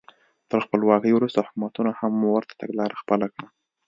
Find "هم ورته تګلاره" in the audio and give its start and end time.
1.99-2.95